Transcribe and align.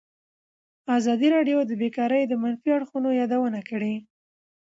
ازادي 0.97 1.27
راډیو 1.35 1.59
د 1.65 1.71
بیکاري 1.81 2.21
د 2.27 2.33
منفي 2.43 2.69
اړخونو 2.77 3.09
یادونه 3.21 3.59
کړې. 3.69 3.93